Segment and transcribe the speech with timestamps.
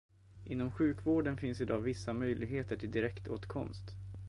[0.45, 3.95] Inom sjukvården finns i dag vissa möjligheter till direktåtkomst.